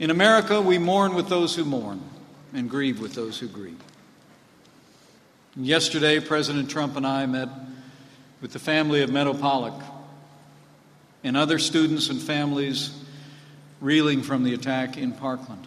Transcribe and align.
In 0.00 0.08
America, 0.08 0.62
we 0.62 0.78
mourn 0.78 1.14
with 1.14 1.28
those 1.28 1.54
who 1.54 1.66
mourn 1.66 2.00
and 2.54 2.70
grieve 2.70 3.00
with 3.00 3.14
those 3.14 3.38
who 3.38 3.46
grieve. 3.46 3.78
Yesterday, 5.54 6.20
President 6.20 6.70
Trump 6.70 6.96
and 6.96 7.06
I 7.06 7.26
met 7.26 7.50
with 8.40 8.52
the 8.52 8.58
family 8.58 9.02
of 9.02 9.10
Meadow 9.10 9.34
Pollack 9.34 9.78
and 11.22 11.36
other 11.36 11.58
students 11.58 12.08
and 12.08 12.20
families 12.20 12.98
reeling 13.82 14.22
from 14.22 14.42
the 14.42 14.54
attack 14.54 14.96
in 14.96 15.12
Parkland. 15.12 15.66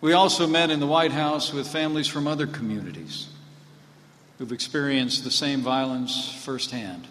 We 0.00 0.14
also 0.14 0.46
met 0.46 0.70
in 0.70 0.80
the 0.80 0.86
White 0.86 1.12
House 1.12 1.52
with 1.52 1.68
families 1.68 2.08
from 2.08 2.26
other 2.26 2.46
communities 2.46 3.28
who've 4.38 4.52
experienced 4.52 5.22
the 5.22 5.30
same 5.30 5.60
violence 5.60 6.32
firsthand. 6.44 7.06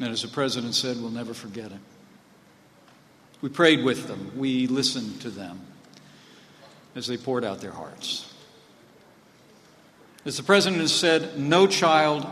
And 0.00 0.08
as 0.08 0.22
the 0.22 0.28
President 0.28 0.74
said, 0.74 0.96
we'll 0.96 1.10
never 1.10 1.32
forget 1.32 1.70
it. 1.70 1.78
We 3.42 3.48
prayed 3.48 3.84
with 3.84 4.06
them, 4.06 4.30
we 4.36 4.68
listened 4.68 5.20
to 5.22 5.30
them 5.30 5.60
as 6.94 7.08
they 7.08 7.16
poured 7.16 7.44
out 7.44 7.60
their 7.60 7.72
hearts. 7.72 8.32
As 10.24 10.36
the 10.36 10.44
President 10.44 10.80
has 10.80 10.92
said, 10.92 11.36
no 11.36 11.66
child, 11.66 12.24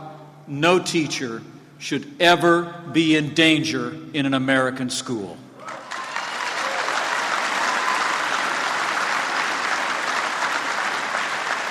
no 0.47 0.79
teacher 0.79 1.43
should 1.81 2.09
ever 2.21 2.73
be 2.93 3.17
in 3.17 3.35
danger 3.35 3.97
in 4.15 4.25
an 4.25 4.35
American 4.35 4.89
school. 4.89 5.37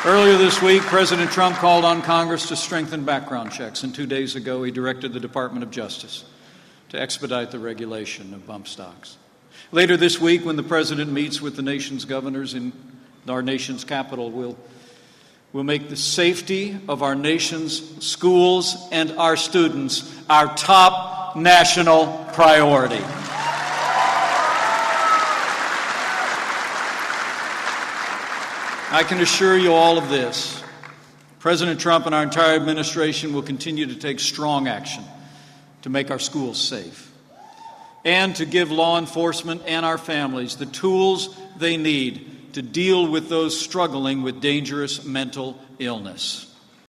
Earlier 0.06 0.38
this 0.38 0.62
week, 0.62 0.82
President 0.84 1.32
Trump 1.32 1.56
called 1.58 1.86
on 1.86 2.02
Congress 2.02 2.48
to 2.50 2.58
strengthen 2.58 3.06
background 3.06 3.52
checks, 3.52 3.84
and 3.84 3.96
two 3.96 4.08
days 4.08 4.36
ago, 4.36 4.64
he 4.64 4.72
directed 4.72 5.14
the 5.14 5.20
Department 5.20 5.64
of 5.64 5.72
Justice 5.72 6.26
to 6.90 7.00
expedite 7.00 7.52
the 7.52 7.60
regulation 7.60 8.34
of 8.34 8.46
bump 8.46 8.68
stocks. 8.68 9.18
Later 9.72 9.98
this 9.98 10.20
week, 10.20 10.46
when 10.46 10.56
the 10.56 10.64
President 10.64 11.12
meets 11.12 11.42
with 11.42 11.56
the 11.56 11.62
nation's 11.62 12.06
governors 12.06 12.56
in 12.56 12.74
our 13.28 13.44
nation's 13.44 13.84
capital, 13.84 14.32
we'll 14.32 14.58
we'll 15.54 15.64
make 15.64 15.90
the 15.90 15.96
safety 15.96 16.78
of 16.88 17.04
our 17.04 17.16
nation's 17.16 18.04
schools 18.04 18.76
and 18.92 19.12
our 19.12 19.38
students 19.38 20.16
our 20.30 20.56
top 20.56 21.36
national 21.36 22.08
priority. 22.34 23.04
I 28.92 29.04
can 29.08 29.22
assure 29.22 29.56
you 29.56 29.74
all 29.74 30.00
of 30.00 30.10
this. 30.10 30.64
President 31.38 31.80
Trump 31.80 32.08
and 32.08 32.16
our 32.16 32.24
entire 32.24 32.56
administration 32.56 33.34
will 33.34 33.44
continue 33.44 33.86
to 33.86 33.96
take 33.96 34.20
strong 34.20 34.68
action 34.68 35.04
to 35.84 35.90
make 35.90 36.10
our 36.10 36.20
schools 36.20 36.60
safe 36.60 37.09
and 38.04 38.36
to 38.38 38.46
give 38.46 38.72
law 38.72 38.98
enforcement 38.98 39.62
and 39.66 39.86
our 39.86 39.98
families 39.98 40.56
the 40.56 40.66
tools 40.66 41.38
they 41.58 41.78
need 41.78 42.54
to 42.54 42.62
deal 42.62 43.08
with 43.08 43.30
those 43.30 43.60
struggling 43.60 44.24
with 44.24 44.42
dangerous 44.42 45.04
mental 45.04 45.58
illness. 45.78 46.49